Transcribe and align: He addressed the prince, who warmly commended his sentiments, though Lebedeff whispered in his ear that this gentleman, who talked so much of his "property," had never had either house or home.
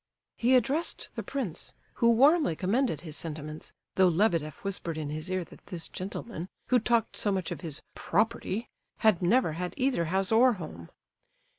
He 0.35 0.55
addressed 0.55 1.11
the 1.13 1.21
prince, 1.21 1.75
who 2.01 2.09
warmly 2.09 2.55
commended 2.55 3.01
his 3.01 3.15
sentiments, 3.15 3.71
though 3.93 4.07
Lebedeff 4.07 4.63
whispered 4.63 4.97
in 4.97 5.11
his 5.11 5.29
ear 5.29 5.43
that 5.43 5.67
this 5.67 5.87
gentleman, 5.87 6.49
who 6.69 6.79
talked 6.79 7.15
so 7.15 7.31
much 7.31 7.51
of 7.51 7.61
his 7.61 7.83
"property," 7.93 8.67
had 9.05 9.21
never 9.21 9.51
had 9.51 9.75
either 9.77 10.05
house 10.05 10.31
or 10.31 10.53
home. 10.53 10.89